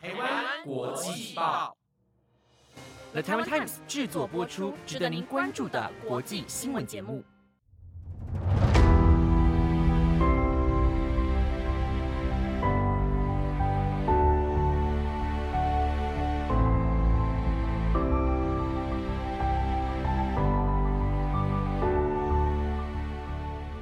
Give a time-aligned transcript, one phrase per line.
[0.00, 1.76] 台湾国际报
[3.12, 7.24] ，The Taiwan Times 制作播出，值得您关注的国际新闻节目。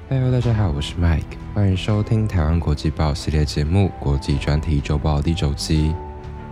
[0.09, 1.21] Hello，大家好，我是 Mike，
[1.53, 5.93] 欢迎收听台湾国际报系列节目《国际专题周报》第九集。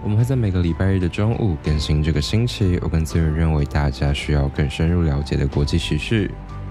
[0.06, 6.30] 我们会在每个礼拜日的中午更新这个星期我跟资源认为大家需要更深入了解的国际时事。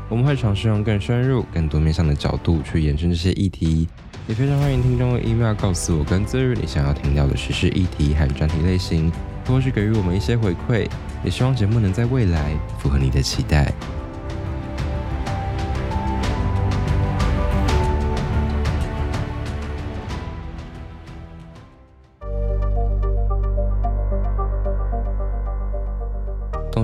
[0.09, 3.89] 我们会尝试用更深入、更多面向的角度去延伸这些议题。
[4.29, 9.11] 也非常欢迎听众用 email 告诉我跟资源你想要听到的时事议题和专题类型，
[9.49, 10.89] 或是给予我们一些回馈。
[11.25, 13.73] 也希望节目能在未来符合你的期待。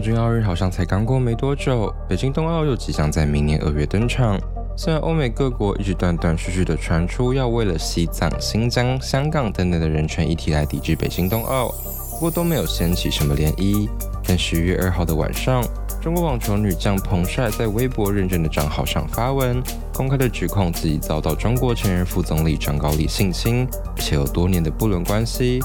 [0.00, 4.40] 东京奥运好像才刚过没多久，北京冬奥又即将在明年二月登场。
[4.74, 11.68] 虽然欧美各国一直断断续续的传出要为了西藏、新疆、香港等等的人权议题来抵制北京冬奥，
[12.12, 13.90] 不过都没有掀起什么涟漪。
[14.24, 15.62] 但十月二号的晚上，
[16.00, 25.60] 中国网球女将彭帅在微博认证的账号上发文，公开的指控自己遭到中国前任副总理张高丽性侵，且有多年的不伦关系。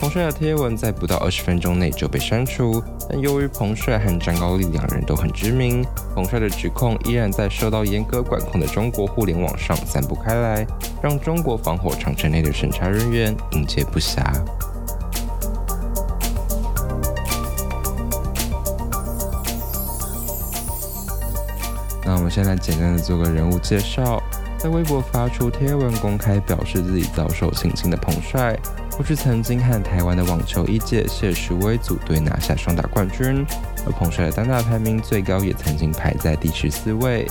[0.00, 10.64] 彭帅的贴文在不到二十分钟内就被删除，但由于彭帅和张高丽两人都很知名，彭帅的指控依然在受到严格管控的中国互联网上散布开来，
[11.02, 14.22] 让中国防火长城内的审查人员应接不暇。
[22.04, 24.22] 那我们先来简单的做个人物介绍，
[24.58, 28.56] 在微博发出贴文公开表示自己遭受性侵的彭帅。
[28.98, 33.46] 过去曾经和台湾的网球一届谢淑薇组队拿下双打冠军，
[33.86, 37.24] 而彭帅的单打排名最高也曾经排在第十四位。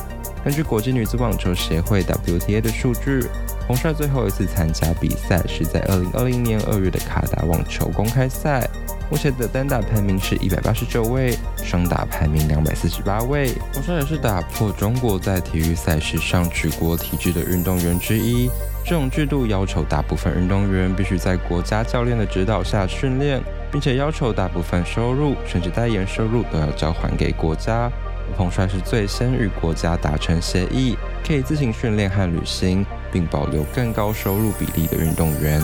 [0.46, 3.22] 根据国际女子网球协会 WTA 的数据，
[3.68, 8.66] 彭帅最后一次参加比赛是在二零二零年二月的卡达网球公开赛，
[9.12, 13.52] 目前的单打排名是一百八十九位，双打排名两百四十八位。
[13.74, 18.50] 彭帅也是打破中国在体育赛事上举国体制的运动员之一。
[18.88, 27.92] 这种制度要求大部分运动员必须在国家教练的指导下训练，并且要求大部分收入甚至代言收入都要交还给国家。
[28.38, 35.62] 彭帅是最先与国家达成协议，可以自行训练和旅行，并保留更高收入比例的运动员。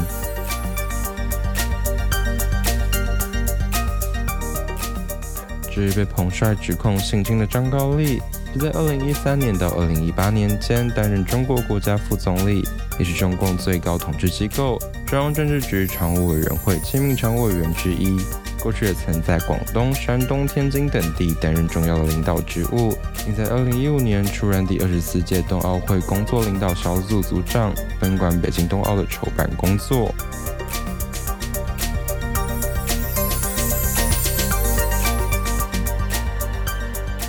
[5.71, 8.21] 至于被彭帅指控性侵的张高丽，
[8.53, 12.63] 是在二零一三年到二零一八年间担任中国国家副总理。
[12.99, 14.77] 也是中共最高统治机构
[15.07, 18.19] 中央政治局常务委员会亲民常务委员之一。
[18.61, 30.13] 过去也曾在广东、山东、天津等地担任重要的领导职务，并在2015年出任第二十四届冬奥会工作领导小组组长，分管北京冬奥的筹办工作。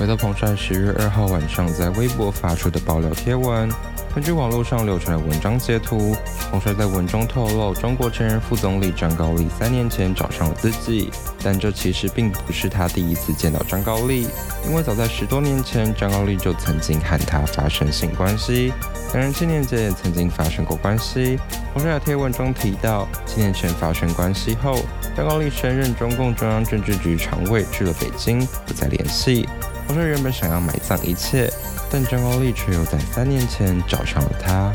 [0.04, 3.66] 回到彭帅十月二号晚上在微博发出的爆料贴文。
[4.14, 6.14] 根据网络上流传的文章截图，
[6.50, 11.10] 彭帅在文中透露，中国前任副总理张高丽三年前找上了自己，
[11.42, 14.28] 但这其实并不是他第一次见到张高丽，
[14.68, 18.74] 因为早在十多年前，张高丽就曾经和他发生性关系，
[19.14, 21.38] 两人七年前也曾经发生过关系。
[21.72, 24.80] 彭帅在贴文中提到，七年前发生关系后，
[25.16, 29.48] 张高丽升任中共中央政治局常委，去了北京，不再联系。
[29.86, 31.52] 彭帅原本想要埋葬一切。
[31.90, 34.72] 但张高丽却又在三年前找上了他。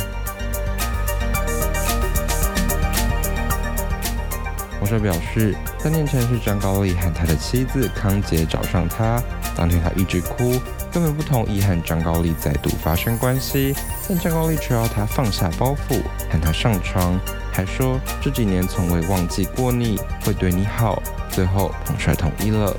[4.79, 9.21] 彭帅表示，三年前是张高丽和他的妻子康杰找上他，
[9.53, 10.61] 当天他一直哭，
[10.93, 13.75] 根本不同意和张高丽再度发生关系。
[14.07, 17.19] 但张高丽却要他放下包袱，和他上床，
[17.51, 21.03] 还说这几年从未忘记过你，会对你好。
[21.29, 22.73] 最后，彭帅同意了。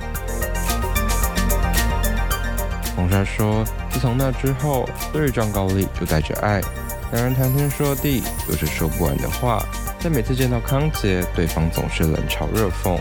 [3.00, 6.60] 彭帅说：“自从那之后，对于张高丽就带着爱，
[7.12, 9.64] 两人谈天说地，有着说不完的话。
[10.02, 12.98] 但每次见到康杰，对方总是冷嘲热讽。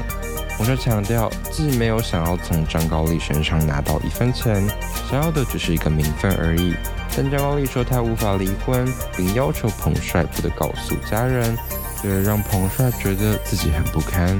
[0.56, 4.66] 彭帅强调自己没有想要从张高丽身上拿到一分钱，
[5.10, 6.74] 想要的只是一个名分而已。
[7.18, 8.88] 但张高丽说他无法离婚，
[9.18, 11.57] 并要求彭帅不得告诉家人，
[12.01, 14.40] 这让彭帅觉得自己很不堪。”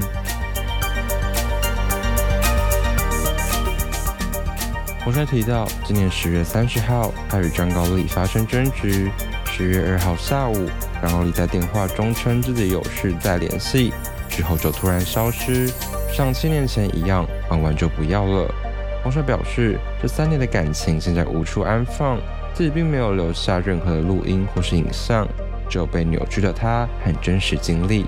[5.10, 9.10] 彭帅提到，今年十月三十号，他与张高丽发生争执。
[9.44, 10.70] 十月二号下午，
[11.02, 13.92] 张高丽在电话中称自己有事再联系，
[14.28, 15.68] 之后就突然消失，
[16.12, 18.54] 像七年前一样，玩完就不要了。
[19.02, 22.16] 彭帅表示，这三年的感情现在无处安放，
[22.54, 25.26] 自己并没有留下任何的录音或是影像，
[25.68, 28.06] 只有被扭曲的他和真实经历。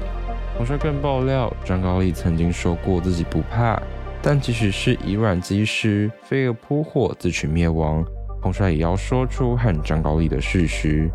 [0.56, 3.74] 彭帅更爆料，张高丽曾经说过自己不怕，
[4.22, 8.04] 但即使是以卵击石、飞蛾扑火、自取灭亡，
[8.40, 11.10] 彭帅也要说出和张高丽的事实。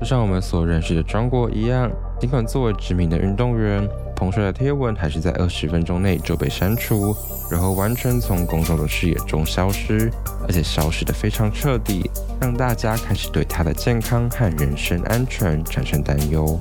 [0.00, 3.86] 就像我们所认识的张国一样，尽管作为知名的运动员。
[4.16, 7.14] 彭帅的贴文还是在二十分钟内就被删除，
[7.50, 10.08] 然后完全从公众的视野中消失，
[10.46, 12.08] 而且消失的非常彻底，
[12.40, 16.58] 让大家开始对他的健康和人身安全产生担忧。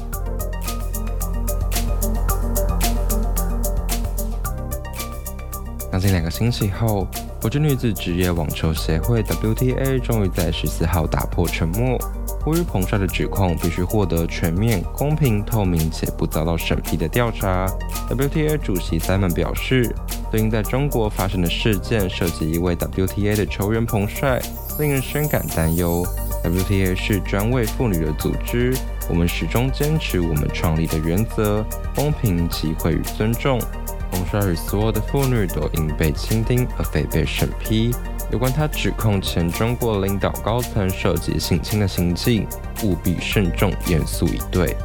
[6.04, 7.08] 近两个星期后，
[7.40, 11.98] 国际女子职业网球协会 WTA 终于在十四号打破沉默。
[12.42, 17.66] 呼吁彭帅的指控必须获得全面、公平、透明且不遭到审批的调查。
[18.10, 19.96] WTA 主席 Simon 表示，
[20.30, 24.42] 对应在中国发生的事件涉及一位 WTA 的球员彭帅，
[24.78, 26.06] 令人深感担忧。
[26.44, 28.76] WTA 是专为妇女的组织，
[29.08, 31.66] 我们始终坚持我们创立的原则：
[31.96, 33.58] 公平、机会与尊重。
[34.14, 37.92] 彭帅与所有的妇女都应被倾听，而非被审批。
[38.32, 42.48] 有关他指控前中国领导高层涉及性侵的行径，
[42.84, 44.76] 务必慎重、严肃以对。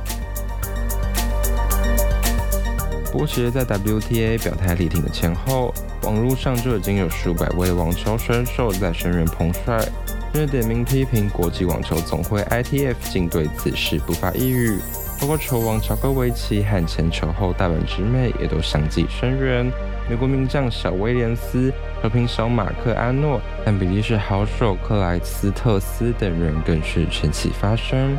[3.13, 5.75] 波鞋在 WTA 表态力挺的前后，
[6.05, 9.87] 网络上就已经有数百位网球选手在声援彭帅，
[10.33, 14.79] 并且点名批评国际网球总会 ITF 竟对此事不发一语。
[15.21, 19.71] 包括球王乔戈维奇和前球后大阪直美也都相继声援。
[20.09, 21.73] 美国名将小威廉斯。
[22.01, 28.17] 和平小马克安诺，但比利时好手克莱斯特斯等人更是全起发声。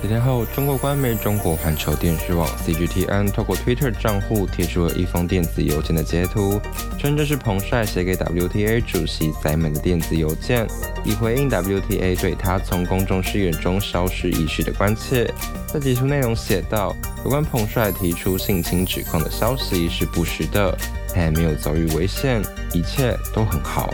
[0.00, 6.60] 几天后，中国官媒中国环球电视网 CGTN 透过 Twitter 账户贴出了一封电子邮件的截图，
[6.98, 10.64] 称这是彭帅写给 WTA 主席塞门的电子邮件，
[11.04, 15.28] 以回应 WTA 对他从公众视野中消失一事的关切。
[15.66, 20.78] 在截图内容写道：“有关彭帅提出性侵指控的消息是不实的，
[21.12, 22.40] 他也没有遭遇危险，
[22.72, 23.92] 一切都很好。”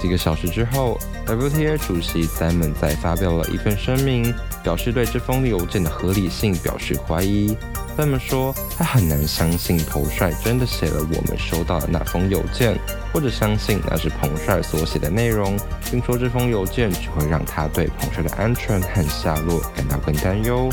[0.00, 0.96] 几个小时之后。
[1.32, 7.56] WTA 主席 Simon 在发表了一份声明，表示对这封邮件的合理性表示怀疑。
[7.96, 12.78] Simon 说，他很难相信彭帅真的写了我们收到的那封邮件，
[13.12, 15.58] 或者相信那是彭帅所写的内容，
[15.90, 20.68] 并说这封邮件只会让他对彭帅的安全和下落感到更担忧。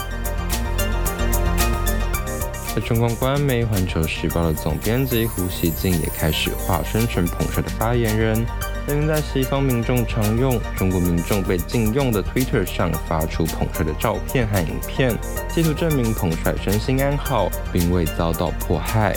[2.76, 8.46] 在中共官媒《环球时报》的总编辑胡锡进也开始化身成彭帅的发言人。
[8.90, 15.16] 曾经在西方民众常用、中国民众被禁用的 Twitter 上发出彭帅的照片和影片，
[15.48, 19.14] 企图证明彭帅身心安好，并未遭到迫害。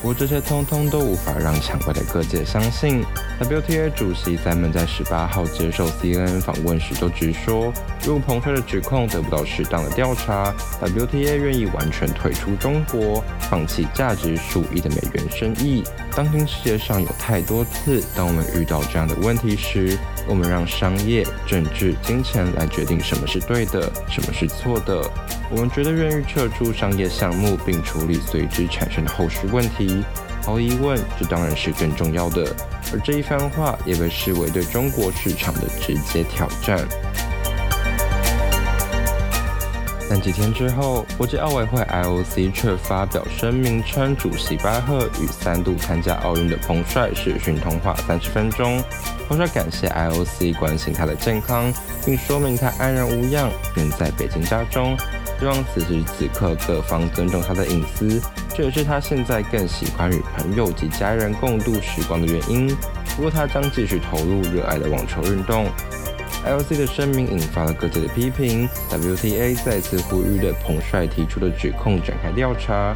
[0.00, 3.04] 不过这些通通都无法让抢怪的各界相信。
[3.38, 7.70] WTA 主席咱们在十八号接受 CNN 访问时都直说，
[8.02, 15.84] 如果彭帅的指控得不到适当的调查，WTA 愿意完全退出中国，放弃价值数亿的美元生意。
[16.14, 25.08] 当今世界上有太多次，当我们遇到这样的问题时，我们让商业、政治、金钱来决定什么是对的，什么是错的。
[25.50, 30.02] 我们觉得愿意撤出商业项目，并处理随之产生的后续问题。
[30.42, 32.46] 毫无疑问，这当然是更重要的。
[32.96, 36.78] 而这一番话也被视为对中国市场的直接挑战。
[40.08, 48.82] 但几天之后，国际奥委会 IOC 却发表声明称，主席巴赫与三度参加奥运的彭帅视讯通话三十分钟。
[49.28, 51.70] 彭帅感谢 IOC 关心他的健康，
[52.06, 54.96] 并说明他安然无恙，仍在北京家中。
[55.38, 58.20] 希望此时此刻各方尊重他的隐私，
[58.54, 62.68] 这也是他现在更喜欢与朋友及家人共度时光的原因。
[63.16, 65.66] 不过，他将继续投入热爱的网球运动。
[66.44, 72.94] IOC 的声明引发了各界的批评，WTA 再次呼吁对彭帅提出的指控展开调查。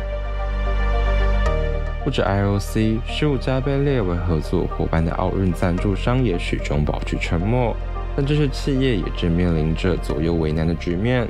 [2.04, 7.76] 不止 IOC，十五家被列为合作伙伴的奥运赞助商也始终保持沉默，
[8.16, 11.28] 但这些企业也正面临着左右为难的局面。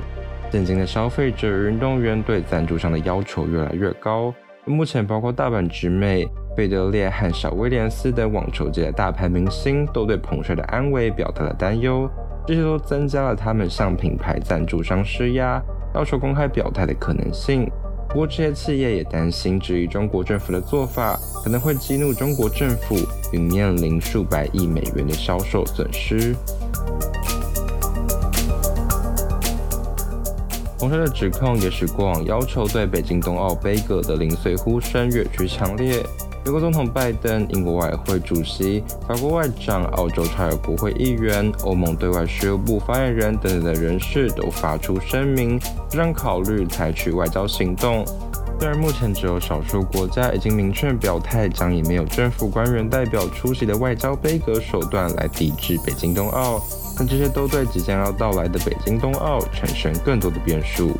[0.51, 4.33] 现今的消费者运动员对赞助商的要求越来越高，
[4.65, 6.27] 目前包括大阪直美、
[6.57, 12.05] 贝德烈和小威廉斯等网球界的大牌明星都对彭帅的安危表达了担忧，
[12.45, 15.63] 这些都增加了他们向品牌赞助商施压，
[15.95, 17.71] 要求公开表态的可能性。
[18.09, 22.97] 不过这些企业也担心，质疑中国政府的做法可能会激怒中国政府，
[23.31, 26.35] 并面临数百亿美元的销售损失。
[30.81, 36.03] 彭帅的指控也使过往要求对北京冬奥杯葛的零碎呼声越趋强烈。
[36.43, 45.61] 美国总统拜登、英国外会主席、法国外长、澳洲查尔国会议员、欧盟对外事务部发言人等等的人士都发出声明，
[45.93, 48.03] 让考虑采取外交行动。
[48.59, 56.59] 虽然目前只有少数国家已经明确表态，将以没有政府官员代表出席的外交杯葛手段来抵制北京冬奥，
[56.97, 60.97] 但这些都对即将要到来的北京冬奥产生更多的变数。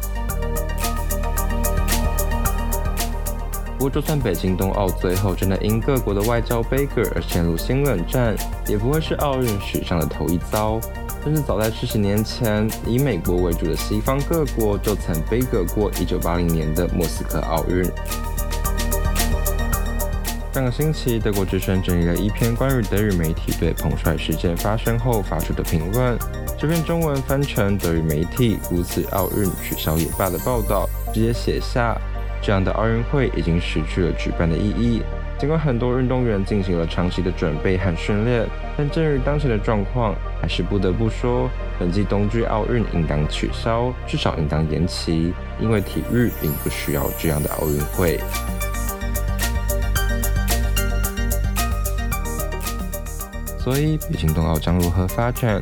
[3.78, 8.36] 不过，就算北京冬奥最后真的因各国的外交杯葛而陷入新冷战，
[8.68, 10.80] 也不会是奥运史上的头一遭。
[11.24, 17.84] 甚至早在七十年前，以美国为主的西方各国就曾杯葛过1980年的莫斯科奥运。
[20.54, 26.20] 上个星期，德国之声整理了一篇关于德语媒体对彭帅事件发生后发出的评论。
[26.60, 31.96] 这篇中文翻成德语媒体“如此奥运取消也罢”的报道，直接写下。
[32.42, 35.02] 这样的奥运会已经失去了举办的意义。
[35.40, 48.20] 尽管很多运动员进行了长期的准备和训练，但鉴于当前的状况，还是不得不说，本季冬季奥运应当取消，至少应当延期，因为体育并不需要这样的奥运会。
[53.64, 55.62] 所以，北京冬奥将如何发展？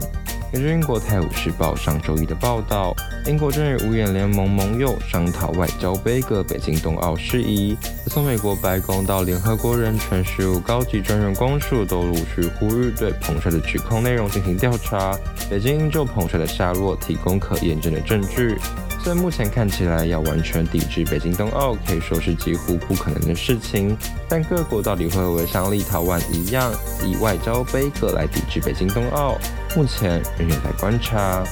[0.54, 7.78] 根据英国《泰晤士报》上周一的报道，英国正与五眼联盟盟友商讨外交杯葛北京冬奥事宜。
[8.10, 15.16] 从美国白宫到联合国人权事务高级专员公署都陆续呼吁对彭帅的指控内容进行调查。
[15.48, 18.58] 北京就彭帅的下落提供可验证的证据。
[19.02, 23.96] 虽然目前看起来要完全抵制北京冬奥可以说是几乎不可能的事情，
[24.28, 26.74] 但各国到底会不会像立陶宛一样
[27.06, 29.38] 以外交杯葛来抵制北京冬奥，
[29.76, 31.44] 目前仍有待观察。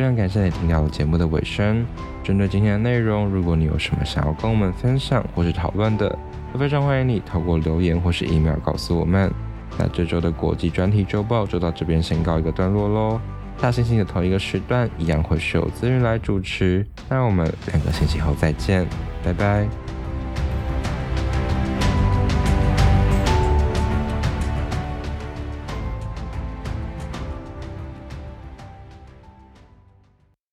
[0.00, 1.84] 非常感谢你听到节目的尾声。
[2.24, 6.08] 针对今天的内容，如果你有什么想要跟我们分享或是讨论的，
[6.54, 9.30] 都非常欢迎你透过留言或是 email 告诉我们。
[9.76, 13.20] 那这周的国际专题周报就到这边先告一个段落喽。
[13.60, 16.86] 大猩猩的同一个时段一样会是有资源来主持。
[17.10, 18.86] 那我们两个星期后再见，
[19.22, 19.89] 拜拜。